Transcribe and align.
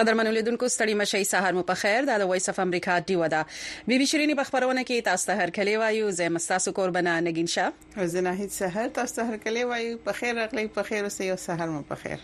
قدرمنو 0.00 0.30
لیدونکو 0.32 0.68
ستړي 0.72 0.94
مشي 0.98 1.18
سهار 1.30 1.54
مو 1.54 1.62
په 1.70 1.78
خیر 1.78 2.06
دا 2.10 2.14
د 2.20 2.28
وایس 2.28 2.48
اف 2.50 2.58
امریکا 2.62 2.92
دیو 3.08 3.26
ده 3.32 3.40
بي 3.90 3.96
بي 4.02 4.04
شيريني 4.12 4.36
بخبرونه 4.36 4.84
کې 4.84 5.08
تاسو 5.08 5.26
ته 5.30 5.36
هر 5.44 5.50
کلی 5.56 5.74
وایو 5.82 6.06
زه 6.20 6.28
مستاسو 6.36 6.72
قربانا 6.78 7.16
نگین 7.26 7.50
شاه 7.54 8.06
زنه 8.12 8.32
هیڅ 8.38 8.54
سحر 8.62 8.94
تاسو 8.98 9.16
ته 9.16 9.26
هر 9.30 9.40
کلی 9.42 9.64
وایو 9.72 9.98
په 10.06 10.16
خیر 10.20 10.40
اغلی 10.44 10.64
په 10.78 10.86
خیر 10.90 11.02
او 11.08 11.10
سيو 11.16 11.34
سهار 11.42 11.72
مو 11.74 11.82
په 11.90 12.00
خیر 12.04 12.22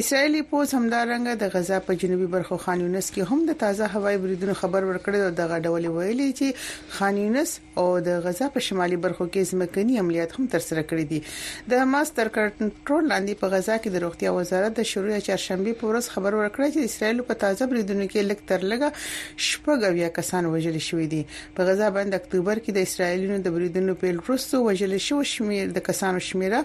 اسرایلی 0.00 0.38
پوز 0.50 0.70
همدارنګ 0.74 1.32
د 1.40 1.48
غزا 1.54 1.78
په 1.86 1.94
جنوبي 2.02 2.26
برخو 2.34 2.56
خان 2.60 2.82
یونس 2.82 3.08
کې 3.14 3.32
هم 3.32 3.40
د 3.48 3.56
تازه 3.62 3.88
هوایي 3.96 4.20
بریدونو 4.20 4.52
خبر 4.60 4.84
ورکړی 4.90 5.24
او 5.24 5.32
دغه 5.40 5.58
ډول 5.66 5.86
ویلي 5.96 6.28
چې 6.38 6.94
خان 6.98 7.18
یونس 7.22 7.52
او 7.82 7.84
د 8.06 8.22
غزا 8.26 8.48
په 8.54 8.64
شمالي 8.68 8.98
برخو 9.02 9.26
کې 9.26 9.54
ځمکني 9.54 9.98
عملیات 10.04 10.32
هم 10.38 10.46
ترسره 10.54 10.84
کړی 10.92 11.04
دي 11.10 11.66
د 11.74 11.82
حماس 11.82 12.12
تر 12.20 12.30
کنټرول 12.38 13.10
لاندې 13.10 13.42
په 13.42 13.50
غزا 13.56 13.76
کې 13.82 13.94
د 13.98 14.02
روغتیا 14.06 14.32
وزارت 14.38 14.80
د 14.80 14.88
شروع 14.92 15.12
چهارشنبه 15.28 15.76
په 15.82 15.92
ورځ 15.92 16.16
خبر 16.16 16.38
ورکړی 16.38 16.74
چې 16.78 16.92
اسرایل 16.92 17.22
په 17.32 17.38
تازه 17.44 17.70
بریدونو 17.74 18.08
کې 18.08 18.30
لک 18.32 18.42
تر 18.54 18.66
لګه 18.72 19.44
شپږ 19.50 19.86
اویا 19.90 20.10
کسان 20.22 20.50
وژل 20.54 20.80
شوی 20.88 21.06
دي 21.16 21.20
په 21.60 21.68
غزا 21.72 21.92
باندې 21.98 22.20
اکتوبر 22.24 22.64
کې 22.64 22.80
د 22.80 22.88
اسرایلینو 22.90 23.38
د 23.50 23.56
بریدونو 23.60 23.98
په 24.04 24.16
لړ 24.16 24.32
وروسته 24.32 24.64
وژل 24.70 24.98
شو 25.10 25.22
شمیر 25.36 25.78
د 25.78 25.86
کسانو 25.92 26.26
شمیره 26.32 26.64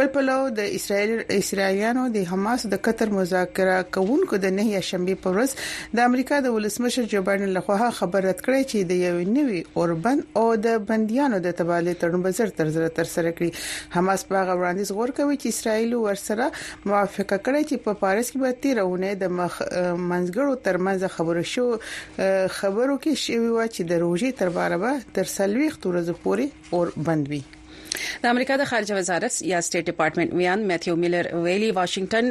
بل 0.02 0.08
په 0.16 0.24
لو 0.28 0.38
د 0.60 0.70
اسرایل 0.78 1.12
اسرایلیانو 1.36 2.06
د 2.16 2.24
حماس 2.30 2.66
د 2.74 2.80
قطر 2.88 3.12
مذاکره 3.18 3.76
کوونکو 3.98 4.40
د 4.46 4.54
نه 4.56 4.64
یا 4.70 4.80
شنبه 4.88 5.18
په 5.26 5.34
ورځ 5.34 5.94
د 6.00 6.10
امریکا 6.10 6.40
د 6.48 6.56
ولسمشر 6.56 7.06
جو 7.14 7.22
بایدن 7.30 7.52
لخوا 7.58 7.90
خبره 8.00 8.34
کړې 8.40 8.72
چې 8.72 8.90
د 8.90 9.04
یو 9.04 9.38
نوي 9.38 9.62
اوربن 9.84 10.24
او 10.42 10.44
د 10.66 10.80
بنديانو 10.90 11.40
د 11.46 11.56
تبادله 11.62 11.94
تړون 12.02 12.26
بزر 12.28 12.54
تر 12.62 12.74
زر 12.78 12.88
تر 12.98 13.10
سره 13.12 13.34
کړی 13.38 13.94
حماس 13.98 14.26
په 14.32 14.40
هغه 14.42 14.58
وړاندې 14.58 14.98
غور 14.98 15.14
کوي 15.20 15.38
چې 15.38 15.56
اسرایل 15.56 15.94
ورسره 16.02 16.52
موافقه 16.90 17.40
کړې 17.46 17.72
چې 17.72 17.88
په 17.88 18.00
پا 18.04 18.04
پاریس 18.06 18.32
کې 18.36 18.44
به 18.44 18.60
تیرونه 18.68 19.14
د 19.24 19.36
منځګړو 19.38 20.62
ترمنځ 20.68 21.14
خبرو 21.20 21.46
شو 21.54 21.70
خبرو 22.58 22.96
کې 23.02 23.11
شوی 23.25 23.50
و 23.52 23.58
چې 23.75 23.82
د 23.90 23.93
روژې 24.05 24.31
تر 24.38 24.49
باربه 24.56 24.93
تر 25.14 25.26
سلويخت 25.37 25.81
ورځې 25.84 26.14
پورې 26.25 26.46
اور 26.76 26.87
بند 27.06 27.25
وي 27.31 27.43
د 28.22 28.28
امریکا 28.32 28.56
د 28.62 28.66
خارجه 28.70 28.98
وزارت 28.98 29.38
یا 29.50 29.60
سټیټ 29.66 29.88
ډپارټمنټ 29.93 30.34
میان 30.40 30.64
میتھیو 30.70 30.96
میلر 31.04 31.28
ویلي 31.46 31.70
واشنگټن 31.78 32.31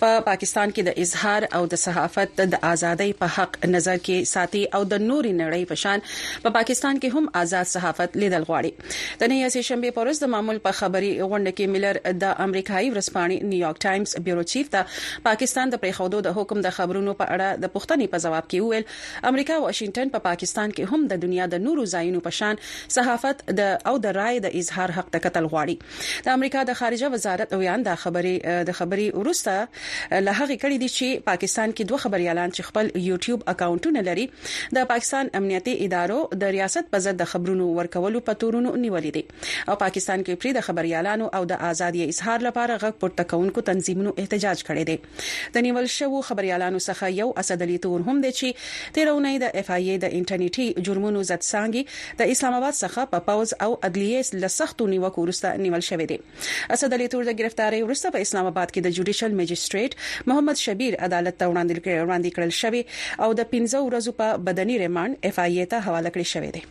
په 0.00 0.22
پاکستان 0.30 0.74
کې 0.76 0.88
د 0.88 1.06
اظهار 1.06 1.46
او 1.58 1.62
د 1.74 1.82
صحافت 1.84 2.42
د 2.54 2.58
ازادۍ 2.72 3.16
په 3.22 3.32
حق 3.36 3.58
نظر 3.74 4.02
کې 4.06 4.32
ساتي 4.32 4.64
او 4.78 4.82
د 4.94 5.04
نوري 5.10 5.32
نړۍ 5.40 5.68
په 5.72 5.82
شان 5.84 6.44
په 6.46 6.54
پاکستان 6.58 7.02
کې 7.02 7.20
هم 7.20 7.34
آزاد 7.44 7.70
صحافت 7.74 8.18
لیدل 8.24 8.48
غواړي 8.50 8.90
د 8.96 9.32
نړۍ 9.34 9.52
سه 9.56 9.66
شنبه 9.70 9.94
پورز 10.00 10.22
د 10.24 10.32
معمول 10.36 10.62
په 10.68 10.78
خبري 10.80 11.12
غونډه 11.20 11.56
کې 11.58 11.74
میلر 11.76 12.00
د 12.24 12.44
امریکایي 12.46 12.90
ورځپاڼې 12.92 13.50
نیویارک 13.52 13.82
ټایمز 13.86 14.16
بیورو 14.28 14.46
چیف 14.54 14.72
ته 14.76 15.28
پاکستان 15.28 15.74
د 15.76 15.82
پریخودو 15.86 16.22
د 16.28 16.36
حکم 16.40 16.64
د 16.68 16.76
خبرونو 16.80 17.16
په 17.22 17.28
اړه 17.32 17.62
د 17.66 17.74
پښتني 17.76 18.10
په 18.16 18.24
جواب 18.26 18.48
کې 18.48 18.72
ویل 18.72 19.28
امریکا 19.32 19.58
واشنگټن 19.64 20.14
په 20.16 20.26
پاکستان 20.28 20.74
کې 20.76 20.94
هم 20.94 21.08
د 21.14 21.22
دنیا 21.26 21.48
د 21.56 21.64
نورو 21.66 21.88
ځایونو 21.94 22.24
په 22.28 22.38
شان 22.40 22.62
صحافت 22.98 23.42
د 23.62 23.72
او 23.90 23.96
د 24.06 24.16
رائے 24.18 24.38
د 24.46 24.56
اظهار 24.62 24.71
اظهار 24.72 24.90
حق 24.92 25.10
ته 25.12 25.18
قتل 25.18 25.46
غواړي 25.54 25.76
د 26.26 26.28
امریکا 26.36 26.62
د 26.70 26.74
خارجه 26.80 27.08
وزارت 27.14 27.52
ویان 27.60 27.84
د 27.88 27.96
خبري 28.04 28.34
د 28.68 28.72
خبري 28.80 29.06
ورسته 29.18 29.54
له 30.26 30.36
هغه 30.40 30.56
کړي 30.62 30.76
دي 30.84 30.88
چې 30.96 31.24
پاکستان 31.30 31.68
کې 31.76 31.90
دوه 31.90 31.98
خبري 32.04 32.28
اعلان 32.32 32.54
چې 32.56 32.68
خپل 32.70 32.90
یوټیوب 33.06 33.44
اکاونټونه 33.52 34.04
لري 34.08 34.26
د 34.78 34.88
پاکستان 34.92 35.32
امنیتي 35.40 35.74
ادارو 35.86 36.20
د 36.44 36.54
ریاست 36.56 36.90
په 36.94 37.04
ضد 37.06 37.20
د 37.24 37.30
خبرونو 37.32 37.68
ورکولو 37.80 38.22
په 38.30 38.40
تورونو 38.44 38.74
نیولې 38.84 39.10
دي 39.16 39.68
او 39.68 39.78
پاکستان 39.84 40.24
کې 40.26 40.42
پری 40.44 40.54
د 40.58 40.66
خبري 40.70 40.94
اعلانو 41.00 41.28
او 41.40 41.42
د 41.54 41.62
ازادي 41.70 42.06
اظهار 42.14 42.46
لپاره 42.48 42.78
غږ 42.82 43.04
پورته 43.04 43.30
کوونکو 43.34 43.66
تنظیمونو 43.70 44.14
احتجاج 44.24 44.64
کړي 44.70 44.84
دي 44.90 45.30
د 45.58 45.66
نیول 45.68 45.90
شوو 45.98 46.22
خبري 46.30 46.54
اعلانو 46.56 46.82
څخه 46.88 47.16
یو 47.20 47.28
اسد 47.44 47.66
علي 47.68 47.78
تور 47.88 48.08
هم 48.10 48.16
دي 48.26 48.32
چې 48.40 48.90
تیرونه 49.00 49.36
د 49.46 49.56
اف 49.62 49.70
آی 49.78 49.90
ای 49.90 50.00
د 50.06 50.16
انټرنیټي 50.16 50.84
جرمونو 50.88 51.22
زد 51.32 51.46
سانګي 51.50 52.22
د 52.22 52.34
اسلام 52.36 52.58
آباد 52.62 52.78
څخه 52.84 53.08
په 53.12 53.12
پا 53.12 53.20
پاوز 53.32 53.54
او 53.66 53.70
عدلیه 53.88 54.22
لس 54.44 54.61
سختو 54.62 54.84
نیوکو 54.92 55.20
ورسته 55.24 55.48
نیول 55.64 55.84
شوې 55.90 56.06
دي 56.10 56.18
اسد 56.76 56.94
علي 56.98 57.06
تور 57.14 57.22
د 57.30 57.38
گرفتاری 57.40 57.80
ورسته 57.86 58.12
په 58.16 58.24
اسلام 58.26 58.46
آباد 58.52 58.68
کې 58.76 58.80
د 58.86 58.96
جوډیشل 59.00 59.32
مجستریټ 59.42 59.90
محمد 60.32 60.56
شبیر 60.66 60.92
عدالت 61.08 61.34
ته 61.42 61.50
وړاندې 61.50 62.34
کړل 62.38 62.52
شوی 62.62 62.82
او 63.26 63.30
د 63.42 63.50
15 63.54 63.88
ورځې 63.88 64.12
په 64.22 64.26
بدني 64.50 64.76
ریماند 64.86 65.20
اف 65.30 65.36
آی 65.48 65.58
ای 65.60 65.66
ته 65.76 65.84
حواله 65.90 66.10
کړی 66.14 66.26
شوی 66.36 66.50
دی 66.56 66.62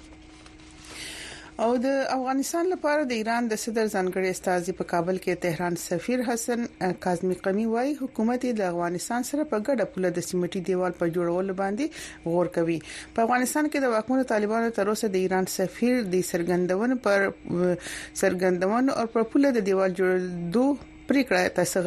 او 1.64 1.70
د 1.86 1.96
افغانستان 2.16 2.68
لپاره 2.74 3.08
د 3.08 3.12
ایران 3.22 3.48
د 3.54 3.58
صدر 3.64 3.88
ځانګړي 3.96 4.30
استازي 4.36 4.74
په 4.80 4.88
کابل 4.92 5.18
کې 5.24 5.42
تهران 5.46 5.78
سفیر 5.82 6.22
حسن 6.28 6.64
کاظمی 7.06 7.36
قمی 7.48 7.66
وای 7.74 7.94
حکومت 8.02 8.46
د 8.60 8.62
افغانستان 8.68 9.28
سره 9.30 9.46
په 9.54 9.60
ګډه 9.68 9.92
پوله 9.96 10.12
د 10.18 10.26
سیمټي 10.30 10.62
دیوال 10.70 10.96
په 11.02 11.10
جوړولو 11.18 11.58
باندې 11.62 12.34
غور 12.36 12.52
کوي 12.60 12.80
په 13.18 13.28
افغانستان 13.28 13.70
کې 13.70 13.84
د 13.86 13.94
واکمنو 13.96 14.28
طالبانو 14.34 14.70
تر 14.80 14.94
اوسه 14.94 15.10
د 15.16 15.26
ایران 15.26 15.50
سفیر 15.58 16.00
د 16.16 16.24
سرګندون 16.32 16.98
پر 17.10 17.28
سرګندون 18.24 18.94
او 18.96 19.06
پر 19.18 19.28
پوله 19.36 19.54
د 19.60 19.68
دیوال 19.72 20.02
جوړېدو 20.02 20.68
پریکړه 21.12 21.56
تاسو 21.56 21.80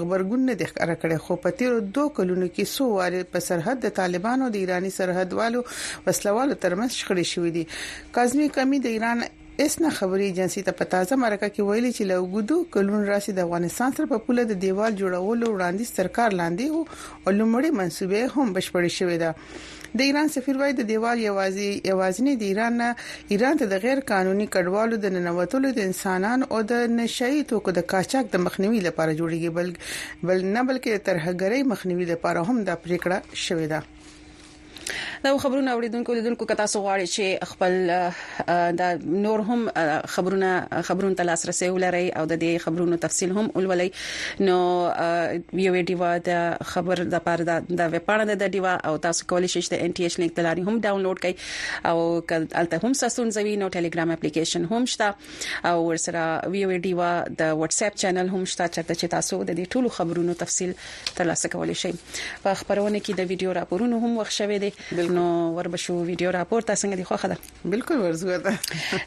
خبرګون 0.00 0.42
نه 0.48 0.54
د 0.60 0.66
ښکارا 0.72 0.94
کړي 1.04 1.16
خو 1.24 1.36
په 1.46 1.56
تیرو 1.62 1.78
دوه 1.96 2.12
کلونو 2.18 2.48
کې 2.56 2.66
سو 2.74 2.86
واره 2.98 3.22
په 3.32 3.42
سرحد 3.46 3.80
د 3.86 3.94
طالبانو 3.98 4.50
د 4.56 4.60
ایرانی 4.62 4.92
سرحدوالو 4.98 5.62
وسلوالو 5.72 6.60
ترمنځ 6.66 7.00
شخړې 7.00 7.26
شوې 7.32 7.52
دي 7.56 7.66
کازمی 8.18 8.48
کمی 8.58 8.82
د 8.86 8.94
ایران 8.98 9.24
اس 9.64 9.74
نه 9.82 9.90
خبري 9.98 10.24
ایجنسی 10.26 10.60
ته 10.66 10.72
په 10.80 10.86
تازه 10.90 11.16
مرکه 11.20 11.46
کې 11.52 11.66
ویلي 11.68 11.88
چې 11.94 12.04
لوګودو 12.10 12.56
کلون 12.74 13.06
راسي 13.08 13.32
د 13.38 13.40
افغانستان 13.46 13.94
سره 13.96 14.10
په 14.12 14.20
پوله 14.26 14.44
د 14.50 14.58
دیوال 14.64 14.98
جوړولو 15.00 15.48
وړاندې 15.54 15.96
سرکار 16.00 16.36
لاندې 16.40 16.74
وو 16.74 17.24
او 17.24 17.34
لومړی 17.38 17.72
منسوبې 17.78 18.36
هم 18.36 18.52
بشپړې 18.58 18.92
شوې 18.98 19.16
ده 19.24 19.98
د 20.02 20.06
ایران 20.12 20.30
سفیر 20.36 20.60
وایي 20.62 20.76
د 20.82 20.86
دیوال 20.92 21.24
یوازې 21.24 21.90
یوازنی 21.92 22.36
د 22.44 22.48
ایران 22.50 22.78
ایران 23.36 23.64
ته 23.64 23.70
د 23.72 23.82
غیر 23.88 24.04
قانوني 24.12 24.48
کډوالو 24.54 25.02
د 25.06 25.16
ننوتلو 25.18 25.74
د 25.80 25.84
انسانان 25.90 26.48
او 26.52 26.62
د 26.76 26.86
نشئی 27.02 27.44
توکو 27.54 27.76
د 27.80 27.88
قاچاق 27.96 28.32
د 28.36 28.44
مخنیوي 28.46 28.84
لپاره 28.88 29.18
جوړیږي 29.20 29.54
بل 29.60 30.24
بل 30.32 30.48
نه 30.56 30.68
بلکې 30.72 31.06
ترهګرۍ 31.10 31.70
مخنیوي 31.76 32.08
لپاره 32.16 32.48
هم 32.52 32.64
دا 32.70 32.82
پریکړه 32.86 33.46
شوې 33.46 33.70
ده 33.74 33.86
دا 35.24 35.38
خبرونه 35.38 35.70
اوریدونکو 35.70 36.14
لیدونکو 36.14 36.44
کتا 36.46 36.66
سو 36.72 36.80
غواړي 36.82 37.10
چې 37.12 37.46
خپل 37.52 38.76
د 38.80 39.06
نور 39.24 39.42
هم 39.48 39.64
خبرونه 40.16 40.82
خبرون 40.90 41.16
ته 41.20 41.24
لاسرسي 41.28 41.70
ولري 41.76 42.10
او 42.20 42.24
د 42.32 42.38
دې 42.42 42.66
خبرونو 42.66 42.98
تفصیل 43.04 43.32
هم 43.38 43.48
ولولي 43.54 43.86
نو 44.48 44.58
یو 45.62 45.72
ډیوا 45.90 46.10
د 46.28 46.62
خبر 46.72 47.02
د 47.14 47.22
پاره 47.30 47.56
د 47.80 47.90
ویب 47.94 48.06
پاڼه 48.10 48.36
د 48.44 48.52
ډیوا 48.58 48.74
او 48.92 48.92
تاسو 49.08 49.28
کولی 49.32 49.50
شئ 49.56 49.60
چې 49.60 49.72
د 49.72 49.88
ان 49.88 49.96
ټی 50.00 50.06
ایچ 50.10 50.18
لینک 50.24 50.36
تلاري 50.40 50.64
هم 50.68 50.76
ډاونلوډ 50.86 51.26
کړئ 51.26 51.90
او 51.90 52.22
کله 52.34 52.80
هم 52.86 52.96
ساسون 53.02 53.34
زوی 53.38 53.56
نو 53.64 53.72
ټلګرام 53.78 54.14
اپلیکیشن 54.16 54.68
هم 54.74 54.88
شته 54.94 55.72
او 55.72 55.74
ورسره 55.88 56.26
وی 56.54 56.62
وی 56.74 56.78
ډیوا 56.86 57.10
د 57.42 57.52
واتس 57.64 57.82
اپ 57.90 57.98
چینل 58.04 58.32
هم 58.36 58.48
شته 58.54 58.70
چې 58.76 59.14
تاسو 59.18 59.42
د 59.42 59.52
دې 59.52 59.74
ټولو 59.74 59.94
خبرونو 59.98 60.38
تفصیل 60.46 60.76
ترلاسه 61.20 61.52
کولی 61.58 61.78
شئ 61.84 61.92
په 62.46 62.56
خبرونه 62.62 63.04
کې 63.04 63.22
د 63.22 63.30
ویډیو 63.34 63.58
راپورونه 63.62 64.02
هم 64.04 64.24
وښوي 64.24 64.62
دي 64.68 64.74
نو 65.10 65.24
وربشو 65.58 65.94
ویډیو 66.04 66.30
راپور 66.36 66.62
تاسو 66.70 66.82
څنګه 66.82 66.96
دی 66.96 67.04
خوخه 67.04 67.28
ده 67.32 67.70
بالکل 67.74 68.00
ورزور 68.00 68.38
ده 68.46 68.58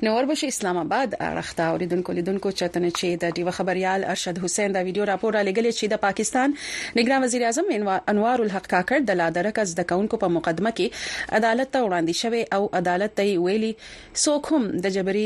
نو 0.08 0.14
وربشو 0.16 0.48
اسلام 0.54 0.78
آباد 0.82 1.16
اړخته 1.16 1.66
اوریدونکو 1.76 2.16
لیدونکو 2.20 2.52
چتن 2.62 2.88
چې 2.90 3.20
د 3.24 3.36
دیو 3.40 3.54
خبريال 3.60 4.06
ارشد 4.14 4.40
حسین 4.46 4.76
دا 4.78 4.84
ویډیو 4.88 5.06
راپور 5.12 5.38
را 5.38 5.44
لګل 5.50 5.70
چې 5.80 5.94
د 5.94 6.02
پاکستان 6.08 6.56
نگران 7.02 7.26
وزیر 7.28 7.46
اعظم 7.50 7.70
انوار 7.78 8.46
الحق 8.46 8.70
کاکړ 8.74 9.08
د 9.12 9.20
لادرک 9.22 9.60
از 9.66 9.76
د 9.82 9.90
کونکو 9.94 10.22
په 10.26 10.34
مقدمه 10.40 10.74
کې 10.82 11.38
عدالت 11.42 11.74
ته 11.78 11.88
وړاندې 11.88 12.22
شوی 12.26 12.44
او 12.60 12.70
عدالت 12.82 13.16
ته 13.22 13.40
ویلي 13.48 13.72
څوک 13.86 14.52
هم 14.54 14.68
د 14.88 14.96
جبري 15.00 15.26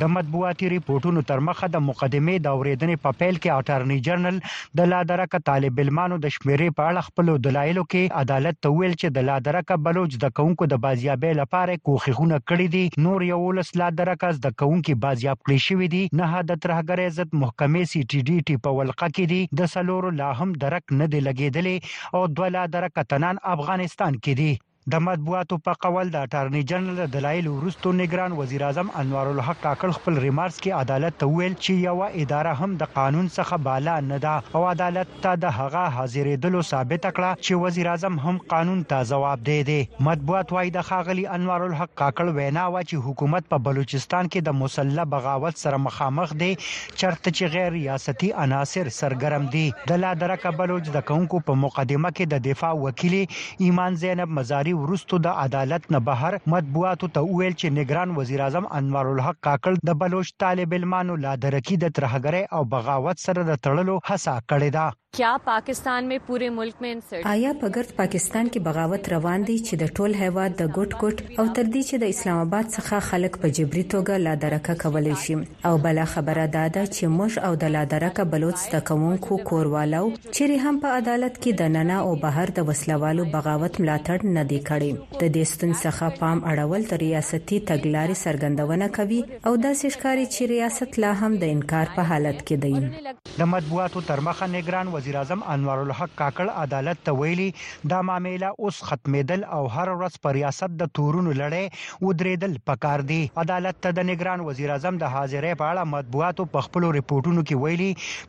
د 0.00 0.08
مطبوعاتي 0.14 0.68
ریپورتونو 0.70 1.22
تر 1.28 1.40
مخه 1.46 1.68
د 1.76 1.80
مقدمه 1.84 2.34
د 2.42 2.52
اوریدنې 2.58 2.98
په 3.04 3.12
پیل 3.22 3.38
کې 3.38 3.54
اټارنی 3.60 3.96
جنرال 4.08 4.36
د 4.80 4.86
لادرکه 4.90 5.40
طالب 5.48 5.80
علمانو 5.84 6.18
د 6.24 6.34
شمیرې 6.34 6.76
په 6.80 6.90
اړه 6.90 7.06
خپل 7.06 7.32
دلایل 7.46 7.80
کې 7.80 8.20
عدالت 8.20 8.60
ته 8.66 8.72
ویل 8.76 8.94
چې 9.00 9.16
د 9.16 9.26
لادرکه 9.30 9.78
بلوچ 9.86 10.18
د 10.26 10.30
کونکو 10.40 10.68
د 10.74 10.80
بازیابې 10.84 11.32
لپاره 11.40 11.80
کوخښونه 11.88 12.38
کړې 12.44 12.68
دي 12.76 13.02
نور 13.08 13.26
یو 13.30 13.40
ولس 13.46 13.72
لادرکه 13.82 14.30
د 14.46 14.54
کونکو 14.62 14.96
بازیاب 15.06 15.42
کړی 15.42 15.66
شوی 15.66 15.90
دي 15.96 16.04
نه 16.22 16.44
د 16.52 16.62
ترهګر 16.66 17.04
عزت 17.08 17.36
محکمې 17.42 17.92
سی 17.94 18.04
ټي 18.12 18.20
ډي 18.30 18.38
ټي 18.50 18.62
په 18.68 18.76
ولقه 18.78 19.10
کې 19.16 19.26
دي 19.34 19.62
د 19.62 19.72
سلور 19.74 20.08
لا 20.22 20.30
هم 20.42 20.56
درک 20.68 20.96
نه 21.02 21.10
دی 21.16 21.26
لګیدلی 21.30 21.76
او 22.14 22.24
دوه 22.38 22.54
لا 22.60 22.64
درک 22.78 23.04
تنان 23.14 23.44
افغانستان 23.56 24.22
کې 24.24 24.42
دي 24.42 24.50
د 24.92 24.98
مطبوعاتو 25.06 25.56
په 25.64 25.76
قول 25.84 26.10
د 26.12 26.20
اټارني 26.26 26.60
جنرال 26.70 27.00
دلایل 27.14 27.48
ورستو 27.54 27.90
نگران 27.96 28.34
وزیر 28.36 28.62
اعظم 28.68 28.92
انوار 29.00 29.28
الحق 29.32 29.58
کاکل 29.64 29.90
خپل 29.96 30.20
ریمارکس 30.24 30.56
کې 30.60 30.84
عدالت 30.86 31.16
ته 31.22 31.26
ویل 31.38 31.56
چې 31.56 31.74
یو 31.80 32.06
اداره 32.20 32.52
هم 32.60 32.76
د 32.82 32.88
قانون 32.94 33.26
څخه 33.34 33.58
بالا 33.66 33.96
نه 34.06 34.18
ده 34.24 34.60
او 34.60 34.62
عدالت 34.68 35.10
ته 35.26 35.32
د 35.42 35.52
هغه 35.56 35.82
حاضرېدلو 35.96 36.62
ثابت 36.68 37.08
کړه 37.08 37.40
چې 37.40 37.64
وزیر 37.64 37.90
اعظم 37.96 38.16
هم 38.28 38.40
قانون 38.54 38.80
ته 38.94 39.10
جواب 39.10 39.42
دی 39.50 39.58
دی 39.70 39.76
مطبوعات 40.08 40.54
وايي 40.56 40.72
د 40.78 40.86
خاغلی 40.92 41.26
انوار 41.38 41.66
الحق 41.66 41.92
کاکل 42.02 42.32
وینا 42.40 42.64
وا 42.76 42.82
چې 42.88 43.06
حکومت 43.10 43.52
په 43.52 43.62
بلوچستان 43.68 44.32
کې 44.32 44.48
د 44.48 44.58
مسلح 44.62 45.08
بغاوت 45.16 45.62
سره 45.64 45.82
مخامخ 45.88 46.34
دی 46.44 46.50
چرته 46.64 47.26
چې 47.26 47.54
غیر 47.58 47.70
ریاستي 47.78 48.32
عناصر 48.46 48.92
سرګرم 49.02 49.52
دي 49.58 49.66
د 49.92 50.02
لادرکه 50.08 50.56
بلوچ 50.64 50.90
د 50.98 51.06
کونکو 51.14 51.44
په 51.52 51.60
مقدمه 51.68 52.14
کې 52.16 52.34
د 52.34 52.44
دفاع 52.50 52.74
وکیل 52.86 53.20
ایمان 53.68 54.02
زینب 54.06 54.36
مزاری 54.40 54.76
وروستو 54.84 55.14
د 55.26 55.28
عدالت 55.44 55.82
نه 55.94 55.98
بهر 56.08 56.32
مطبوعاتو 56.54 57.06
ته 57.14 57.20
ویل 57.36 57.54
چې 57.60 57.66
نگران 57.78 58.08
وزیر 58.18 58.40
اعظم 58.46 58.64
انوار 58.78 59.06
الحق 59.14 59.38
کاکړ 59.46 59.72
د 59.88 59.90
بلوچ 60.00 60.28
طالب 60.42 60.70
علمانو 60.78 61.14
لا 61.24 61.32
درکی 61.44 61.76
د 61.80 61.86
ترهګرۍ 61.96 62.42
او 62.54 62.62
بغاوت 62.72 63.16
سره 63.26 63.40
د 63.44 63.52
تړلو 63.64 63.94
هڅه 64.08 64.34
کړې 64.50 64.70
ده 64.76 64.86
کیا 65.16 65.36
پاکستان 65.44 66.04
میں 66.08 66.16
پورے 66.26 66.48
ملک 66.50 66.80
میں 66.82 66.90
انسرټ 66.92 67.26
آیا 67.28 67.52
په 67.60 67.68
ګرد 67.74 67.92
پاکستان 68.00 68.48
کې 68.48 68.62
بغاوت 68.64 69.08
روان 69.12 69.46
دی 69.48 69.54
چې 69.60 69.78
د 69.82 69.92
ټول 70.00 70.16
هیواد 70.22 70.54
د 70.58 70.66
ګټ 70.72 70.98
ګټ 71.02 71.38
او 71.42 71.46
تر 71.58 71.64
دې 71.76 71.82
چې 71.86 72.02
د 72.02 72.10
اسلام 72.14 72.40
آباد 72.40 72.66
څخه 72.74 73.06
خلک 73.06 73.38
په 73.44 73.50
جبري 73.58 73.84
توګه 73.94 74.18
لا 74.26 74.34
درکه 74.42 74.74
کولای 74.82 75.14
شي 75.22 75.36
او 75.68 75.70
بل 75.86 76.00
خبره 76.14 76.44
دا 76.56 76.64
ده 76.74 76.82
چې 76.90 77.12
موږ 77.14 77.46
او 77.48 77.54
د 77.62 77.72
لا 77.76 77.84
درکه 77.94 78.26
بلوچ 78.34 78.64
تکونکو 78.74 79.38
کوروالو 79.52 80.02
چې 80.18 80.66
هم 80.66 80.80
په 80.84 80.92
عدالت 81.00 81.32
کې 81.38 81.62
د 81.62 81.72
نننه 81.78 82.10
او 82.10 82.12
بهر 82.26 82.54
د 82.60 82.68
وسلوالو 82.72 83.26
بغاوت 83.36 83.80
ملاتړ 83.82 84.30
نه 84.36 84.46
دی 84.52 84.60
کړی 84.68 85.18
د 85.18 85.34
دې 85.36 85.52
ستن 85.54 85.74
څخه 85.82 86.20
پام 86.24 86.44
اړول 86.52 86.86
تر 86.92 87.02
ریاستي 87.06 87.62
تګلارې 87.72 88.22
سرګندونه 88.24 88.92
کوي 89.00 89.22
او 89.46 89.56
دا 89.66 89.72
ښکاری 89.80 90.28
چې 90.36 90.52
ریاست 90.54 91.02
لا 91.06 91.16
هم 91.24 91.34
د 91.46 91.52
انکار 91.58 91.96
په 91.98 92.08
حالت 92.14 92.46
کې 92.46 92.56
دی 92.66 93.12
د 93.42 93.50
مطبوعاتو 93.56 94.06
تر 94.12 94.26
مخه 94.30 94.52
نگران 94.58 94.96
وزیر 94.98 95.16
اعظم 95.16 95.42
انوار 95.54 95.78
الحق 95.80 96.14
کاکړ 96.20 96.48
عدالت 96.60 97.02
ته 97.08 97.12
ویلي 97.18 97.44
دا 97.90 97.98
معاملې 98.06 98.62
اوس 98.62 98.78
ختمېدل 98.86 99.42
او 99.56 99.58
هر 99.74 99.90
ورځ 99.98 100.14
پر 100.26 100.34
ریاست 100.36 100.72
د 100.78 100.88
تورونو 100.98 101.34
لړۍ 101.40 102.00
ودرېدل 102.06 102.56
پکار 102.70 103.04
دي 103.10 103.18
عدالت 103.42 103.78
ته 103.86 103.94
د 103.98 104.08
نگران 104.08 104.42
وزیر 104.46 104.72
اعظم 104.76 104.98
د 105.02 105.12
حاضرې 105.12 105.60
په 105.60 105.68
اړه 105.72 105.88
مطبوعاتو 105.90 106.46
په 106.54 106.66
خپل 106.68 106.86
ریپورتونو 106.96 107.44
کې 107.50 107.66
ویلي 107.66 107.86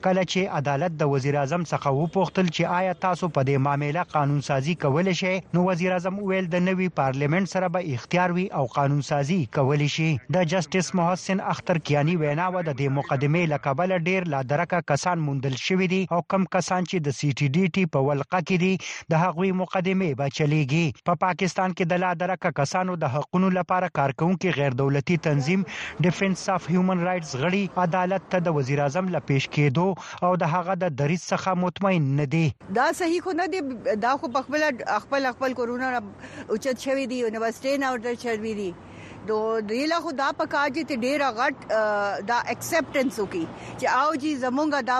کله 0.07 0.25
چې 0.33 0.59
عدالت 0.59 0.99
د 0.99 1.09
وزیر 1.13 1.39
اعظم 1.45 1.65
څخه 1.71 1.95
وپوښتل 2.03 2.51
چې 2.57 2.69
آیا 2.81 2.93
تاسو 3.07 3.31
په 3.39 3.45
دې 3.49 3.65
معاملې 3.69 4.13
قانون 4.17 4.45
سازي 4.49 4.77
کول 4.85 5.11
شئ 5.23 5.33
نو 5.57 5.65
وزیر 5.71 5.97
اعظم 5.97 6.21
ویل 6.33 6.51
د 6.57 6.63
نوي 6.67 6.91
پارلیمنت 7.01 7.53
سره 7.55 7.71
به 7.79 7.97
اختیار 7.97 8.35
وي 8.38 8.45
او 8.61 8.63
قانون 8.77 9.01
سازي 9.09 9.39
کول 9.59 9.88
شي 9.95 10.07
د 10.38 10.47
جسټس 10.53 10.93
محسن 11.01 11.43
اختر 11.57 11.81
کیانی 11.89 12.17
وینا 12.23 12.49
و 12.55 12.61
د 12.61 12.71
دې 12.77 13.01
مقدمه 13.01 13.45
لقبل 13.57 13.97
ډیر 14.11 14.31
لا 14.38 14.45
درکه 14.53 14.85
کسان 14.95 15.27
موندل 15.31 15.59
شوې 15.65 15.93
دي 15.97 16.05
او 16.15 16.23
کم 16.31 16.49
کس 16.53 16.58
کسان 16.59 16.87
چې 16.87 17.03
د 17.07 17.15
سی 17.17 17.27
ټي 17.39 17.47
ډي 17.55 17.67
ټي 17.75 17.83
په 17.95 18.05
ولقه 18.07 18.39
کې 18.47 18.57
دي 18.63 18.89
د 19.11 19.21
هغوی 19.25 19.51
مقدمه 19.59 20.07
به 20.21 20.31
چلیږي 20.37 21.05
په 21.09 21.11
پا 21.11 21.19
پاکستان 21.29 21.75
کې 21.75 21.91
د 21.91 22.01
لادرکه 22.03 22.51
کسانو 22.59 22.95
د 23.03 23.13
حقونو 23.15 23.51
لپاره 23.57 23.91
کارکونکو 23.99 24.53
غیر 24.57 24.75
دولتي 24.81 25.17
تنظیم 25.27 25.63
ډیفنس 26.07 26.43
اف 26.55 26.67
هیومن 26.73 27.05
رائټس 27.09 27.31
غړي 27.43 27.85
عدالت 27.85 28.27
ته 28.33 28.45
د 28.47 28.57
وزیر 28.59 28.81
اعظم 28.87 29.11
لا 29.15 29.23
پیش 29.31 29.47
کېدو 29.57 30.27
او 30.29 30.33
د 30.43 30.53
هغه 30.55 30.77
د 30.83 30.93
دریض 31.03 31.23
څخه 31.31 31.63
مطمئن 31.63 32.11
نه 32.19 32.27
دي 32.35 32.43
دا 32.79 32.89
صحیح 33.01 33.25
خو 33.29 33.37
نه 33.43 33.47
دي 33.55 33.63
دا 34.07 34.15
خو 34.23 34.33
خپل 34.49 34.67
خپل 35.07 35.31
خپل 35.39 35.57
کورونا 35.63 35.95
اوچت 36.01 36.87
شوی 36.89 37.09
دی 37.13 37.23
یونیورسيټي 37.23 37.85
نه 37.85 37.93
اورډر 37.93 38.21
شوی 38.27 38.55
دی 38.61 38.71
دو 39.27 39.39
دیله 39.69 39.99
خدا 40.03 40.29
په 40.38 40.45
کاج 40.53 40.77
ته 40.91 40.95
ډیره 41.05 41.27
غټ 41.39 41.55
دا 42.31 42.38
ایکسپټنس 42.53 43.15
وکي 43.19 43.45
چې 43.79 43.85
او 43.99 44.09
جی 44.23 44.31
زمونږه 44.43 44.79
دا 44.89 44.97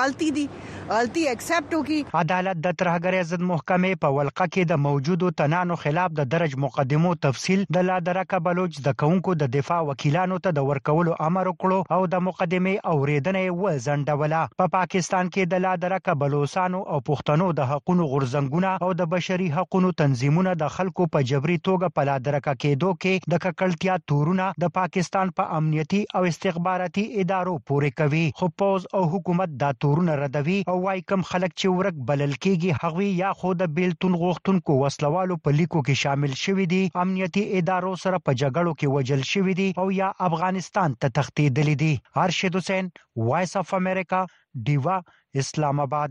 غلطي 0.00 0.28
دي 0.38 0.46
غلطي 0.90 1.22
اکسپټ 1.30 1.72
وکړي 1.76 1.96
عدالت 2.18 2.60
د 2.66 2.76
ترهګر 2.82 3.14
ضد 3.30 3.42
محکمې 3.46 3.96
په 4.04 4.10
ولقه 4.18 4.44
کې 4.52 4.68
د 4.68 4.78
موجودو 4.84 5.30
تنانو 5.40 5.74
خلاف 5.80 6.12
د 6.20 6.28
درج 6.34 6.54
مقدمو 6.62 7.10
تفصیل 7.26 7.64
د 7.76 7.82
لا 7.88 7.96
درکه 8.04 8.38
بلوچ 8.46 8.78
د 8.86 8.96
کونکو 9.02 9.34
د 9.42 9.50
دفاع 9.56 9.80
وکیلانو 9.90 10.38
ته 10.46 10.54
د 10.58 10.64
ورکولو 10.70 11.16
امر 11.26 11.50
وکړو 11.50 11.82
او 11.96 12.06
د 12.14 12.22
مقدمه 12.28 12.72
اوریدنې 12.92 13.58
و 13.64 13.72
زندوله 13.88 14.40
په 14.54 14.56
پا 14.62 14.70
پاکستان 14.78 15.30
کې 15.34 15.50
د 15.54 15.62
لا 15.66 15.74
درکه 15.82 16.14
بلوسانو 16.22 16.80
او 16.96 17.02
پښتنو 17.10 17.50
د 17.60 17.68
حقوقو 17.72 18.08
غورزنګونه 18.14 18.88
او 18.88 18.90
د 19.02 19.10
بشري 19.16 19.50
حقوقو 19.58 19.92
تنظیمونه 20.04 20.56
د 20.64 20.72
خلکو 20.78 21.08
په 21.18 21.28
جبري 21.32 21.58
توګه 21.68 21.92
په 21.98 22.10
لا 22.12 22.16
درکه 22.30 22.56
کېدو 22.64 22.94
کې 23.04 23.28
د 23.34 23.44
ککړتیا 23.44 23.98
تورونه 24.14 24.48
د 24.66 24.74
پاکستان 24.80 25.36
په 25.36 25.42
پا 25.52 25.60
امنیتی 25.60 26.02
او 26.20 26.24
استخباراتي 26.32 27.06
ادارو 27.26 27.58
پورې 27.74 28.02
کوي 28.02 28.26
خو 28.42 28.50
پوز 28.64 28.90
او 29.02 29.06
حکومت 29.18 29.62
دا 29.66 29.72
تورونه 29.86 30.18
ردوي 30.24 30.60
او 30.70 30.76
وای 30.84 31.00
کم 31.10 31.22
خلک 31.30 31.50
چې 31.60 31.66
ورک 31.78 31.96
بلل 32.08 32.34
کېږي 32.44 32.70
هغوی 32.82 33.08
یا 33.22 33.30
خو 33.38 33.48
د 33.60 33.64
بیلتون 33.78 34.12
غوښتونکو 34.24 34.72
وسلوالو 34.84 35.34
په 35.46 35.50
لیکو 35.58 35.80
کې 35.86 36.00
شامل 36.02 36.32
شوي 36.44 36.66
دي 36.74 36.82
امنیتي 37.04 37.44
ادارو 37.60 37.92
سره 38.04 38.16
په 38.26 38.32
جګړو 38.42 38.72
کې 38.78 38.92
وجل 38.96 39.22
شوي 39.32 39.54
دي 39.62 39.68
او 39.80 39.86
یا 40.00 40.08
افغانستان 40.28 40.90
ته 41.00 41.06
تښتېدلي 41.16 41.74
دي 41.82 41.92
ارشد 42.26 42.52
حسین 42.60 42.84
وایس 43.28 43.52
اف 43.62 43.68
امریکا 43.82 44.20
دیوا 44.70 44.96
اسلام 45.44 45.76
آباد 45.88 46.10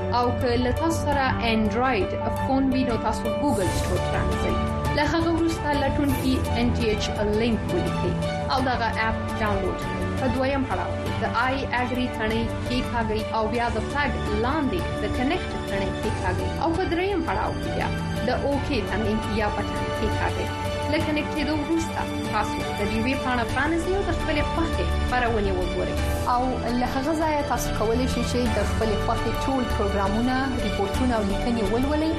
او 0.19 0.31
که 0.41 0.47
له 0.55 0.71
تاسو 0.71 1.05
سره 1.05 1.25
انډراید 1.49 2.07
فون 2.47 2.73
وي 2.73 2.83
نو 2.87 2.95
تاسو 3.05 3.23
ګوګل 3.41 3.67
سټور 3.79 3.99
ته 4.05 4.13
راځئ 4.29 4.53
له 4.95 5.03
هغه 5.13 5.29
وروسته 5.37 5.69
لټون 5.83 6.09
کې 6.23 6.33
ان 6.61 6.65
ټي 6.79 6.83
ایچ 6.93 7.05
لینک 7.41 7.61
ولیکئ 7.75 8.13
او 8.55 8.57
دا 8.67 8.73
غا 8.81 8.89
اپ 9.07 9.17
ډاونلوډ 9.41 9.77
کړئ 9.83 10.09
په 10.21 10.25
دویم 10.35 10.63
پړاو 10.71 10.91
د 11.23 11.37
آی 11.45 11.55
اګری 11.81 12.05
ثنې 12.17 12.41
کې 12.65 12.77
ښاګي 12.89 13.21
او 13.35 13.43
بیا 13.53 13.67
د 13.75 13.85
فلګ 13.93 14.15
لاندې 14.45 14.79
د 15.05 15.13
کنیکټ 15.19 15.51
ثنې 15.69 15.89
کې 15.97 16.09
ښاګي 16.19 16.47
او 16.63 16.69
په 16.79 16.83
دریم 16.95 17.19
پړاو 17.27 17.51
کې 17.59 17.69
بیا 17.77 17.87
د 18.27 18.49
اوکی 18.49 18.83
ثنې 18.89 19.13
یا 19.41 19.47
پټ 19.55 19.67
کې 19.97 20.07
ښاګي 20.17 20.45
له 20.93 21.03
کنیکټېدو 21.07 21.55
وروسته 21.55 22.01
تاسو 22.33 22.57
د 22.79 22.89
ویب 23.05 23.21
پاڼه 23.27 23.45
پرانیزئ 23.53 23.93
او 23.97 24.01
د 24.09 24.17
خپلې 24.19 24.43
خوښې 24.51 24.87
خبرونه 25.09 25.49
وګورئ 25.59 25.95
او 26.33 26.41
له 26.79 26.85
هغه 26.95 27.11
ځایه 27.21 27.41
تاسو 27.51 27.69
کولی 27.81 28.07
شئ 28.13 28.23
چې 28.31 28.39
د 28.55 28.59
خپلې 28.71 28.95
خوښې 29.05 29.31
ټول 29.45 29.63
پروګرامونه، 29.77 30.35
ریپورتونه 30.69 31.13
او 31.19 31.23
لیکنې 31.31 31.61
ولولئ 31.71 32.13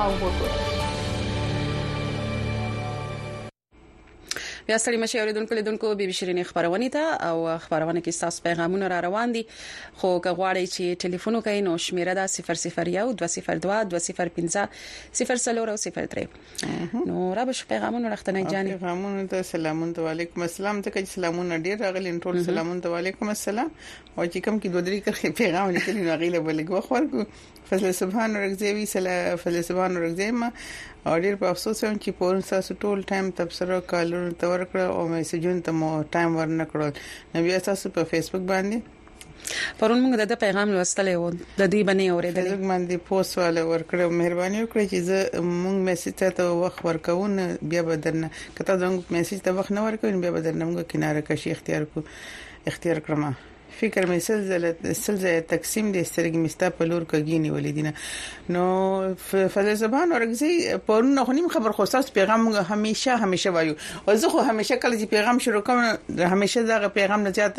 او 0.00 0.08
وګورئ 0.22 0.54
بیا 4.68 4.76
ستړي 4.78 4.98
مشه 5.02 5.20
اوریدونکو 5.20 5.54
لیدونکو 5.56 5.90
به 5.98 6.06
بشرینی 6.08 6.42
خبرونه 6.48 6.88
ته 6.96 7.02
او 7.28 7.36
خبرونه 7.66 8.00
کې 8.02 8.16
تاسو 8.24 8.42
پیغامونه 8.46 8.88
را 8.92 8.96
روان 9.04 9.30
دي 9.36 9.42
خو 10.00 10.08
کغواړی 10.26 10.64
چې 10.74 10.84
ټلیفون 11.06 11.34
وکړئ 11.38 11.58
نو 11.68 11.76
شمیره 11.86 12.14
دا 12.18 12.24
001 12.32 13.06
202 13.22 13.78
205 13.94 14.36
03 15.20 17.06
نو 17.12 17.30
را 17.38 17.44
به 17.44 17.56
پیغامونه 17.74 18.08
راختنه 18.16 18.44
جان 18.56 18.66
پیغامونه 18.74 19.26
ته 19.34 19.42
سلامونه 19.52 20.08
علیکم 20.12 20.40
السلام 20.48 20.82
ته 20.86 20.90
کې 20.90 21.04
سلامونه 21.18 21.58
ډیر 21.68 21.76
راغلي 21.86 22.14
ټول 22.26 22.42
سلامونه 22.50 22.96
علیکم 23.02 23.28
السلام 23.36 23.70
او 24.16 24.26
چې 24.26 24.36
کوم 24.36 24.60
کې 24.60 24.66
دوه 24.66 24.82
درې 24.90 25.08
کرخې 25.08 25.40
پیغام 25.42 25.70
لیکلي 25.70 26.02
نو 26.02 26.16
غیله 26.16 26.44
بلګو 26.44 26.80
خورکو 26.80 27.24
فضل 27.72 27.90
سبحان 28.02 28.36
ورغځي 28.40 28.76
وی 28.76 29.34
فضل 29.48 29.62
سبحان 29.72 29.96
ورغځي 29.96 30.30
ما 30.44 30.52
او 31.10 31.16
ډیر 31.24 31.34
په 31.40 31.46
افسوس 31.52 31.78
یم 31.84 31.96
چې 32.04 32.10
پورن 32.18 32.42
تاسو 32.52 32.72
ټول 32.84 32.98
ټایم 33.10 33.26
تبصره 33.38 33.76
کالونو 33.92 34.30
ته 34.42 34.50
ورکړ 34.52 34.78
او 35.00 35.02
میسجونو 35.12 35.60
ته 35.68 35.72
مو 35.80 35.88
ټایم 36.16 36.32
ورنکړل 36.40 36.90
نو 37.34 37.42
بیا 37.46 37.58
تاسو 37.70 37.84
په 37.98 38.02
فیسبوک 38.12 38.44
باندې 38.52 38.78
پرون 39.80 39.98
موږ 40.02 40.12
د 40.34 40.40
پیغام 40.44 40.68
لوستلې 40.76 41.14
و 41.24 41.32
د 41.32 41.62
دې 41.72 41.80
باندې 41.88 42.14
اوریدلې 42.14 42.50
موږ 42.54 42.66
باندې 42.72 42.96
پوسټ 43.10 43.32
والے 43.42 43.62
ورکړې 43.72 44.04
مهرباني 44.22 44.58
وکړئ 44.60 44.84
چې 44.92 44.98
زه 45.08 45.20
موږ 45.62 45.76
میسج 45.86 46.12
ته 46.38 46.44
وخت 46.62 46.78
ورکون 46.88 47.34
بیا 47.74 47.82
بدرنه 47.92 48.28
کته 48.56 48.72
زموږ 48.82 49.02
میسج 49.20 49.38
ته 49.48 49.60
وخت 49.60 49.70
نه 49.78 49.90
ورکوین 49.90 50.16
بیا 50.26 50.30
بدرنه 50.40 50.64
موږ 50.72 50.90
کیناره 50.94 51.26
کشي 51.28 51.50
اختیار 51.58 51.82
کو 51.94 51.98
اختیار 52.72 52.98
کړم 53.06 53.24
فکر 53.76 54.06
مې 54.10 54.18
سلسله 54.26 54.92
سلسله 55.06 55.40
تقسیم 55.52 55.86
د 55.96 56.04
سترګې 56.10 56.38
مستا 56.44 56.68
په 56.78 56.88
لور 56.92 57.02
کګینی 57.12 57.50
ولیدینه 57.54 57.92
نو 58.56 58.64
فضل 59.54 59.72
زبان 59.82 60.12
اورګزي 60.16 60.52
پرونه 60.88 61.24
خو 61.28 61.36
نیم 61.38 61.48
خبر 61.56 61.72
خصوص 61.80 62.10
پیغام 62.18 62.48
همیشه 62.72 63.16
همیشه 63.24 63.50
وایو 63.58 63.74
او 64.06 64.14
زه 64.24 64.28
خو 64.34 64.38
همیشه 64.50 64.76
کله 64.76 64.98
چې 65.00 65.06
پیغام 65.16 65.38
شروع 65.48 65.62
کوم 65.66 65.80
همیشه 66.34 66.62
دا 66.72 66.88
پیغام 67.00 67.20
نه 67.28 67.34
زیات 67.40 67.54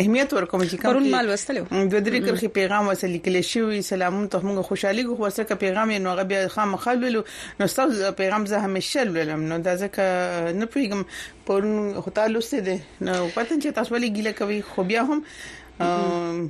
اهمیت 0.00 0.32
ورکوم 0.34 0.62
چې 0.64 0.76
کوم 0.80 0.90
پرون 0.90 1.06
مال 1.12 1.28
وستلو 1.30 1.62
د 1.70 1.94
درې 2.08 2.18
کرخي 2.26 2.48
پیغام 2.58 2.88
وسل 2.88 3.08
لیکل 3.14 3.38
شوی 3.48 3.80
سلامون 3.88 4.28
ته 4.34 4.40
موږ 4.48 4.68
خوشحالي 4.72 5.04
غو 5.08 5.16
ورسره 5.22 5.56
پیغام 5.62 5.92
نو 6.04 6.12
غبي 6.20 6.38
خام 6.56 6.76
خلل 6.84 7.16
نو 7.62 7.68
ستاسو 7.72 8.12
پیغام 8.20 8.46
زه 8.52 8.60
همیشه 8.68 9.04
لولم 9.08 9.42
نو 9.54 9.58
دا 9.70 9.74
ځکه 9.82 10.54
نه 10.60 10.70
پیغام 10.76 11.02
پرون 11.50 11.74
هوتا 12.04 12.26
لسته 12.36 12.60
ده 12.70 12.78
نو 13.08 13.18
پته 13.34 13.50
چې 13.50 13.76
تاسو 13.80 13.98
ولې 13.98 14.16
ګيله 14.18 14.38
کوي 14.42 14.62
خو 14.70 14.88
بیا 14.94 15.06
هم 15.12 16.48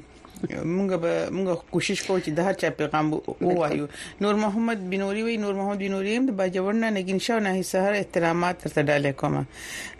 مونږ 0.77 0.91
به 1.03 1.13
مونږ 1.37 1.47
کوشش 1.75 1.99
کوو 2.07 2.19
چې 2.25 2.31
د 2.39 2.47
هر 2.49 2.55
چا 2.63 2.69
پیغام 2.81 3.07
ووایو 3.15 3.87
نور 4.25 4.35
محمد 4.43 4.83
بنوري 4.91 5.23
وی 5.29 5.37
نور 5.45 5.55
محمد 5.61 5.81
بنوري 5.85 6.13
هم 6.19 6.27
د 6.31 6.37
باجوړنا 6.41 6.89
نګین 6.99 7.19
شاو 7.27 7.39
نه 7.47 7.55
سحر 7.71 7.93
احترامات 8.01 8.61
ترته 8.65 8.85
ډاله 8.91 9.15
کوم 9.23 9.37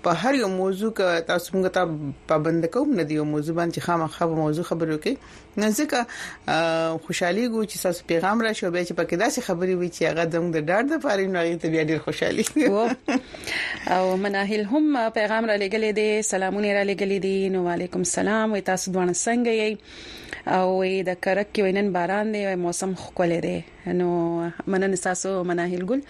په 0.07 0.15
هر 0.23 0.33
یو 0.39 0.47
موضوع 0.59 0.89
کې 0.97 1.23
تاسو 1.29 1.53
موږ 1.53 1.65
ته 1.77 2.27
پابند 2.27 2.67
کوم 2.75 2.91
نه 2.99 3.03
دی 3.07 3.15
یو 3.19 3.25
موضوع 3.31 3.55
باندې 3.57 3.83
خامخا 3.87 4.27
په 4.33 4.37
موضوع 4.41 4.63
خبرو 4.69 4.95
کې 5.05 5.57
نه 5.63 5.69
ځکه 5.79 7.01
خوشحالي 7.07 7.43
ګو 7.53 7.63
چې 7.71 7.81
تاسو 7.87 8.07
پیغام 8.11 8.43
راشي 8.47 8.65
او 8.67 8.71
به 8.75 8.83
چې 8.87 8.93
پکې 8.99 9.15
داسې 9.23 9.39
خبرې 9.47 9.75
وي 9.79 9.89
چې 9.95 10.01
هغه 10.09 10.23
زموږ 10.35 10.53
د 10.57 10.59
ډار 10.69 10.87
د 10.91 11.01
فارې 11.05 11.25
نه 11.33 11.43
غي 11.47 11.57
ته 11.63 11.73
بیا 11.73 11.83
ډیر 11.89 11.99
خوشحالي 12.05 12.45
او 13.97 14.17
مناهل 14.23 14.61
هم 14.71 14.85
پیغام 15.19 15.43
را 15.51 15.55
لګلې 15.65 15.91
دي 16.01 16.09
سلامونه 16.31 16.73
را 16.79 16.83
لګلې 16.91 17.19
دي 17.29 17.35
نو 17.57 17.65
علیکم 17.77 18.03
سلام 18.17 18.55
وي 18.55 18.63
تاسو 18.71 18.95
دوه 18.99 19.05
څنګه 19.25 19.53
یې 19.61 20.59
او 20.59 20.83
د 21.11 21.23
کرک 21.27 21.47
کې 21.53 21.67
وینن 21.67 21.93
باران 21.99 22.35
دی 22.37 22.45
موسم 22.65 22.95
خو 23.03 23.09
کولې 23.19 23.39
دی 23.49 23.57
نو 23.93 24.49
مننه 24.67 24.95
تاسو 24.95 25.43
مناهل 25.49 25.83
ګل 25.89 26.01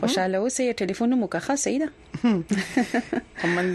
خوشاله 0.00 0.36
اوسئ 0.38 0.72
ټلیفون 0.72 1.10
مو 1.20 1.26
کا 1.26 1.38
خاصه 1.38 1.78
ده 1.78 1.88
کومل 3.42 3.70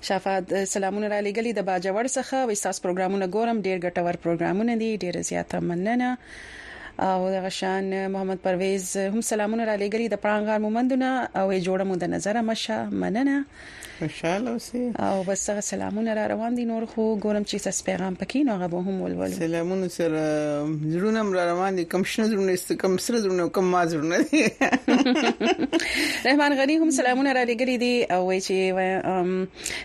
شفاعت 0.00 0.54
سلامونه 0.74 1.08
را 1.12 1.18
لګلې 1.26 1.52
د 1.54 1.60
باجوړ 1.68 2.04
څخه 2.18 2.36
وېستاس 2.48 2.76
پروګرامونه 2.84 3.24
ګورم 3.34 3.58
ډیر 3.66 3.76
ګټور 3.86 4.14
پروګرامونه 4.24 4.72
دي 4.82 4.90
ډیر 5.04 5.14
زیاته 5.30 5.58
مننه 5.68 6.10
او 7.10 7.18
د 7.34 7.36
غشان 7.46 7.84
محمد 8.14 8.38
پرویز 8.46 8.84
هم 9.12 9.22
سلامونه 9.32 9.62
را 9.68 9.74
لګلې 9.84 10.06
د 10.10 10.16
پرانګار 10.24 10.58
مومندونه 10.66 11.08
او 11.40 11.46
یې 11.54 11.60
جوړه 11.66 11.84
مو 11.88 11.94
د 12.02 12.04
نظر 12.14 12.34
مشه 12.50 12.78
مننه 13.02 13.36
خوشاله 13.98 14.50
اوسئ 14.50 14.78
او 15.02 15.22
بس 15.22 15.50
هغه 15.50 15.60
سلامونه 15.60 16.14
را 16.14 16.26
روان 16.26 16.54
دي 16.54 16.64
نور 16.70 16.84
خو 16.92 17.02
ګورم 17.24 17.42
چې 17.50 17.56
سس 17.64 17.78
پیغام 17.88 18.14
پکې 18.20 18.38
نو 18.46 18.52
هغه 18.56 18.66
به 18.72 18.78
هم 18.86 18.96
ولول 19.02 19.32
سلامونه 19.42 19.88
سره 19.98 20.22
زړونه 20.92 21.22
را 21.38 21.42
روان 21.52 21.72
دي 21.80 21.84
کم 21.94 22.02
شنه 22.12 22.26
زړونه 22.32 22.54
کم 22.84 22.92
سره 23.06 23.18
زړونه 23.26 23.44
کم 23.58 23.66
ما 23.74 23.82
زړونه 23.90 24.18
دي 24.30 24.42
رحمان 26.26 26.52
غنی 26.60 26.74
هم 26.82 26.90
سلامونه 27.00 27.32
را 27.36 27.42
لګري 27.50 27.76
دي 27.84 27.94
او 28.14 28.26
وایي 28.26 28.40
چې 28.46 28.56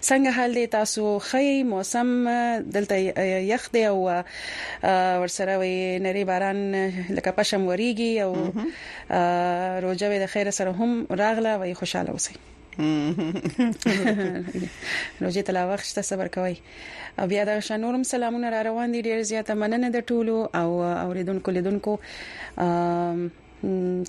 څنګه 0.07 0.31
حال 0.39 0.51
دي 0.61 0.67
تاسو 0.79 1.17
خی 1.31 1.51
موسم 1.73 2.09
دلته 2.75 2.95
یخ 3.51 3.63
دی 3.77 3.83
او 3.91 3.97
ورسره 5.21 5.53
وي 5.63 5.75
نری 6.07 6.23
باران 6.31 6.59
لکه 7.15 7.31
پشم 7.41 7.63
وریږي 7.69 8.11
او 8.25 8.31
روجه 9.85 10.07
به 10.17 10.27
د 10.27 10.35
خیر 10.37 10.47
سره 10.61 10.71
هم 10.83 10.91
راغله 11.23 11.53
وي 11.61 11.73
خوشاله 11.83 12.11
اوسئ 12.11 12.35
روزي 15.21 15.41
تلاوخ 15.41 15.83
شته 15.83 16.01
صبر 16.01 16.27
کوي 16.37 16.57
او 17.19 17.27
بیا 17.27 17.43
د 17.49 17.59
شنورم 17.69 18.03
سلامونه 18.13 18.49
را 18.55 18.61
روان 18.69 18.87
دي 18.97 19.01
ډیر 19.09 19.19
زیاته 19.33 19.53
مننه 19.61 19.87
د 19.95 19.97
ټولو 20.13 20.35
او 20.61 20.69
اوریدونکو 21.05 21.51
لیدونکو 21.57 21.93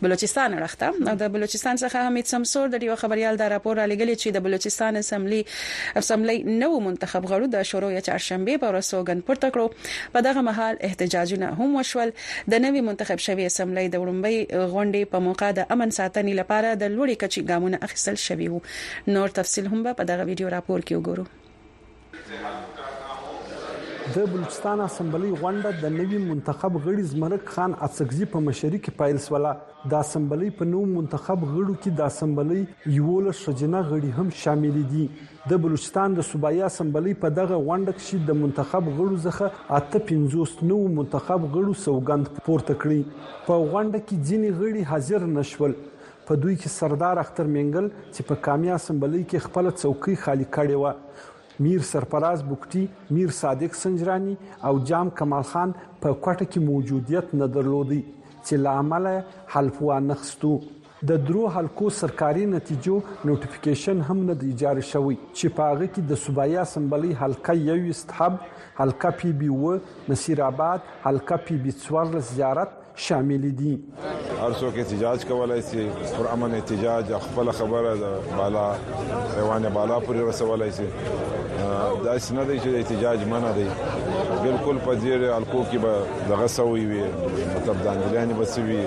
بلوچستان 0.02 0.50
راخته 0.64 0.88
د 1.06 1.24
بلوچستان 1.38 1.76
څخه 1.86 1.96
حمید 2.10 2.26
سمسور 2.34 2.66
د 2.76 2.78
یو 2.92 2.96
خبريال 3.06 3.36
دار 3.44 3.52
راپور 3.58 3.80
لګل 3.92 4.12
چې 4.22 4.34
د 4.38 4.44
بلوچستان 4.48 5.00
اسمبلی 5.02 5.42
اسمبلی 6.02 6.38
نو 6.62 6.70
منتخب 6.88 7.28
غړو 7.32 7.50
د 7.56 7.68
شورا 7.72 7.90
یا 7.96 8.04
چهارشنبه 8.08 8.62
په 8.64 8.76
رسوګن 8.78 9.24
پورته 9.30 9.50
کړو 9.58 10.14
په 10.16 10.26
دغه 10.30 10.44
محل 10.50 10.80
احتجاجونه 10.90 11.52
هم 11.62 11.70
وشول 11.80 12.14
د 12.56 12.64
نوي 12.68 12.86
منتخب 12.92 13.26
شوی 13.28 13.50
اسمبلی 13.52 13.86
د 13.96 14.04
وړمبي 14.06 14.38
غونډې 14.54 15.14
په 15.16 15.26
موقع 15.30 15.52
د 15.62 15.76
امن 15.78 15.96
ساتنې 16.00 16.40
لپاره 16.44 16.76
د 16.84 16.94
لوړې 16.96 17.22
کچې 17.26 17.52
ګامونه 17.52 17.86
اخیستل 17.90 18.22
شوی 18.30 18.50
وو 18.56 19.14
نور 19.18 19.38
تفصیل 19.42 19.72
هم 19.76 19.86
په 20.02 20.10
دغه 20.14 20.30
ویډیو 20.32 20.54
راپور 20.58 20.88
کې 20.90 21.04
وګورو 21.04 22.76
د 24.16 24.24
بلوچستان 24.32 24.82
اسمبلی 24.84 25.30
غونډه 25.40 25.80
د 25.80 25.90
نوي 25.96 26.20
منتخب 26.28 26.76
غړي 26.84 27.04
زمرک 27.14 27.50
خان 27.56 27.74
اڅکزي 27.88 28.28
په 28.36 28.42
مشرۍ 28.46 28.80
کې 28.84 29.00
پایلس 29.02 29.26
ولا 29.34 29.52
د 29.94 29.94
اسمبلی 30.08 30.52
په 30.60 30.68
نوو 30.76 30.84
منتخب 30.92 31.44
غړو 31.48 31.76
کې 31.80 31.98
د 31.98 32.08
اسمبلی 32.14 32.62
یو 33.00 33.18
له 33.28 33.34
شجنه 33.42 33.82
غړي 33.92 34.22
هم 34.22 34.30
شامل 34.44 34.80
دي 34.94 35.04
د 35.52 35.62
بلوچستان 35.68 36.16
د 36.20 36.28
صوبایي 36.30 36.64
اسمبلی 36.70 37.16
په 37.28 37.36
دغه 37.44 37.60
غونډه 37.68 38.00
کې 38.00 38.32
د 38.32 38.40
منتخب 38.46 38.90
غړو 38.90 39.22
څخه 39.30 39.78
اته 39.82 40.04
50 40.16 40.66
نو 40.74 40.80
منتخب 41.04 41.50
غړو 41.52 41.80
سوګند 41.86 42.34
پورته 42.50 42.80
کړی 42.82 43.46
په 43.50 43.72
غونډه 43.72 44.06
کې 44.10 44.28
ځینې 44.28 44.60
غړي 44.60 44.92
حاضر 44.94 45.28
نشول 45.38 45.78
په 45.88 46.44
دوی 46.44 46.56
کې 46.56 46.76
سردار 46.82 47.26
اختر 47.30 47.54
منګل 47.58 47.92
چې 47.96 48.32
په 48.32 48.44
کامیا 48.50 48.80
اسمبلی 48.84 49.24
کې 49.30 49.50
خپل 49.50 49.74
څوکۍ 49.76 50.22
خالی 50.28 50.52
کړې 50.58 50.86
و 50.86 51.34
میر 51.64 51.80
سرپراز 51.92 52.44
بوکټي 52.48 52.86
میر 53.10 53.30
صادق 53.36 53.76
سنجرانی 53.76 54.34
او 54.68 54.74
جام 54.90 55.10
کمال 55.20 55.44
خان 55.52 55.72
په 56.02 56.14
کوټه 56.26 56.46
کې 56.52 56.60
موجودیت 56.68 57.32
نه 57.40 57.48
درلودي 57.56 57.98
چې 58.46 58.56
لامل 58.66 59.08
حلفوا 59.56 60.00
نخستو 60.10 60.52
د 61.12 61.24
درو 61.30 61.48
حلقو 61.58 61.90
سرکاري 62.02 62.46
نتیجو 62.54 62.96
نوټیفیکیشن 63.28 63.98
هم 64.10 64.18
نه 64.30 64.34
دی 64.44 64.52
جاری 64.64 64.84
شوی 64.92 65.16
چې 65.38 65.56
پاغه 65.60 65.86
کې 65.94 66.02
د 66.12 66.22
صوبایي 66.28 66.58
اسمبلی 66.66 67.12
حلقه 67.24 67.54
یو 67.64 67.82
استحب 67.96 68.34
حلقه 68.82 69.12
پی 69.22 69.34
بی 69.42 69.50
و 69.58 69.78
نصیر 70.14 70.42
آباد 70.50 70.80
حلقه 71.08 71.36
پی 71.50 71.58
بی 71.66 71.72
څوار 71.80 72.18
زیارت 72.34 72.82
شامل 72.98 73.56
دي 73.56 73.80
هر 74.42 74.54
څوک 74.54 74.78
احتجاج 74.78 75.26
کولای 75.26 75.62
شي 75.72 75.88
پر 76.18 76.26
امن 76.34 76.54
احتجاج 76.56 77.06
خپل 77.26 77.52
خبره 77.58 77.96
بالا 78.38 78.64
روانه 79.38 79.70
بالا 79.76 80.00
پر 80.08 80.14
رسولای 80.30 80.72
شي 80.78 80.88
دا 82.04 82.20
څنګه 82.20 82.44
دی 82.44 82.60
چې 82.60 82.70
احتجاج 82.78 83.20
منه 83.20 83.52
دی 83.58 83.68
بالکل 84.46 84.78
په 84.88 84.96
ځیر 85.00 85.24
الکو 85.24 85.64
کې 85.72 85.78
به 85.78 85.94
دغه 86.30 86.48
سوي 86.54 86.86
وي 86.94 87.04
مطلب 87.56 87.78
د 87.84 87.88
انګلیاني 87.88 88.42
بسوي 88.42 88.80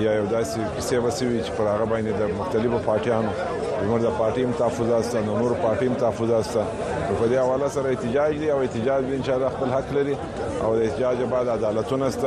یا 0.00 0.12
یو 0.14 0.26
داسې 0.26 0.58
کیسه 0.76 1.00
بسوي 1.00 1.44
چې 1.44 1.50
پر 1.60 1.64
هغه 1.74 1.84
باندې 1.94 2.12
د 2.20 2.22
مختلفو 2.42 2.78
پارټیانو 2.90 3.56
زموږ 3.84 4.00
د 4.02 4.08
پارټي 4.18 4.44
محافظات 4.52 5.04
ستاسو 5.08 5.24
نور 5.40 5.52
پارټي 5.64 5.88
محافظات 5.90 6.44
ستاسو 6.46 6.78
په 7.18 7.26
دې 7.32 7.36
حواله 7.40 7.66
سره 7.74 7.90
احتجاج 7.94 8.38
دی 8.40 8.48
او 8.54 8.58
احتجاج 8.66 9.04
به 9.10 9.16
ان 9.18 9.22
شاء 9.28 9.36
الله 9.36 9.48
خپل 9.56 9.72
حق 9.74 9.92
لري 9.96 10.16
او 10.64 10.70
د 10.76 10.82
احتجاج 10.86 11.22
بعد 11.34 11.48
عدالتونه 11.54 12.08
ست 12.14 12.24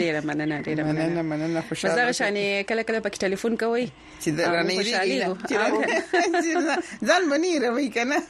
ډیره 0.00 0.20
مننه 0.28 0.56
ډیره 0.66 0.82
مننه 0.90 1.22
مننه 1.30 1.60
خوشاله 1.68 1.94
زه 1.98 2.10
شاني 2.20 2.46
کله 2.68 2.82
کله 2.88 2.98
پکې 3.04 3.18
ټلیفون 3.24 3.54
کوي 3.62 3.84
چې 4.22 4.28
درنه 4.38 4.72
یې 4.72 5.28
ځان 7.08 7.22
منی 7.30 7.52
روي 7.66 7.88
کنه 7.94 8.16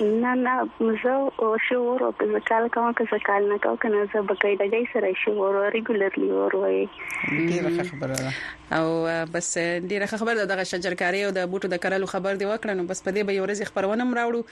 نه 0.00 0.34
نه 0.34 0.66
زه 0.80 1.30
او 1.38 1.58
شور 1.68 2.02
او 2.04 2.12
که 2.12 2.40
کال 2.48 2.68
کوم 2.74 2.92
که 2.92 3.18
کال 3.26 3.52
نه 3.52 3.58
کوم 3.58 3.76
کنه 3.76 4.06
زه 4.12 4.20
بقاعده 4.22 4.68
جای 4.70 4.86
سره 4.92 5.12
شور 5.24 5.56
او 5.56 5.70
ریګولرلی 5.70 6.30
ور 6.32 6.56
وای 6.56 6.88
ډیره 7.26 7.82
خبره 7.82 8.16
ده 8.16 8.30
او 8.78 9.04
بس 9.34 9.58
ډیره 9.90 10.06
خبره 10.06 10.44
ده 10.46 10.56
د 10.56 10.62
شجرکاری 10.64 11.24
او 11.24 11.30
د 11.30 11.40
بوټو 11.50 11.66
د 11.66 11.76
کرلو 11.76 12.06
خبر 12.06 12.34
دی 12.34 12.44
وکړه 12.44 12.70
نو 12.70 12.82
بس 12.84 13.02
په 13.02 13.10
دې 13.10 13.22
به 13.26 13.32
یو 13.32 13.46
ورځ 13.46 13.64
خبرونه 13.72 14.04
مراوړو 14.04 14.42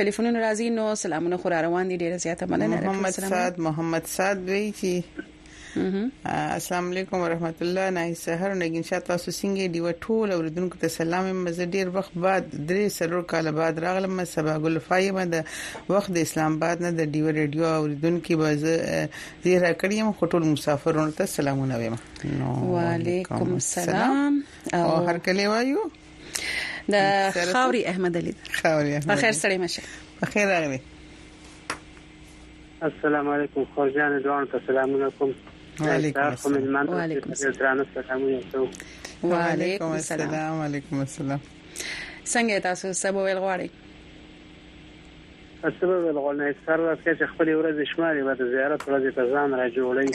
ټلیفون 0.00 0.24
راځي 0.44 0.68
نو 0.78 0.84
سلامونه 1.06 1.36
خو 1.42 1.46
روان 1.66 1.84
دي 1.92 1.96
ډیره 2.04 2.18
زیاته 2.28 2.44
مننه 2.54 2.78
محمد 2.86 3.14
سعد 3.30 3.52
محمد 3.68 4.04
سعد 4.16 4.36
وی 4.52 4.64
چې 4.80 4.92
السلام 5.76 6.88
علیکم 6.90 7.20
ورحمت 7.20 7.60
الله 7.64 7.90
نه 7.96 8.14
سحر 8.22 8.54
نګین 8.62 8.82
شاه 8.88 9.02
تاسو 9.04 9.32
څنګه 9.34 9.72
دی 9.76 9.80
وټول 9.84 10.32
اوریدونکو 10.34 10.78
ته 10.82 10.90
سلام 10.94 11.28
مزه 11.44 11.66
ډیر 11.76 11.92
وخت 11.94 12.16
بعد 12.24 12.48
درې 12.70 12.88
سرور 12.96 13.22
کال 13.32 13.50
بعد 13.58 13.78
راغلم 13.84 14.18
سبا 14.32 14.56
ګل 14.64 14.76
فایمه 14.88 15.22
د 15.34 15.46
وخت 15.94 16.10
د 16.16 16.26
اسلام 16.28 16.58
آباد 16.58 16.82
نه 16.86 16.90
د 16.98 17.08
ډیو 17.14 17.32
ریډیو 17.38 17.64
اوریدونکو 17.76 18.36
به 18.42 18.58
زیرا 18.64 19.70
کړیم 19.84 20.10
خټول 20.20 20.46
مسافرونو 20.50 21.16
ته 21.20 21.30
سلامونه 21.36 21.78
وایم 21.82 21.96
وعلیکم 22.74 23.54
السلام 23.60 24.40
او 24.80 24.88
هر 25.08 25.22
کله 25.28 25.48
وایو 25.52 25.86
د 26.96 27.46
خاوري 27.52 27.80
احمد 27.94 28.16
علي 28.22 28.34
خاوري 28.60 28.92
احمد 28.98 29.14
بخیر 29.16 29.40
سړی 29.42 29.62
مشه 29.64 29.88
بخیر 30.22 30.46
راغلی 30.54 30.82
السلام 32.92 33.28
علیکم 33.38 33.72
خو 33.74 33.88
جان 33.98 34.20
دوان 34.28 34.46
ته 34.52 34.64
سلام 34.68 34.94
علیکم 35.02 35.34
وعلیکم 35.80 36.20
السلام 36.22 36.88
وعلیکم 36.90 37.30
السلام 37.30 37.86
وعلیکم 39.22 39.88
السلام 39.92 40.60
وعلیکم 40.60 40.96
السلام 41.00 41.40
څنګه 42.32 42.58
تاسو 42.66 42.92
سبا 42.92 43.22
ویل 43.24 43.36
غواړئ 43.44 43.68
تاسو 45.62 45.86
ویل 45.86 46.16
غواړئ 46.16 46.54
سر 46.66 46.78
راځي 46.78 47.14
چې 47.18 47.24
خپل 47.30 47.48
ورځ 47.60 47.80
شماري 47.92 48.22
به 48.28 48.34
زیارت 48.50 48.82
ورځ 48.88 49.04
ته 49.18 49.24
ځان 49.36 49.50
را 49.60 49.66
جوړي 49.76 50.08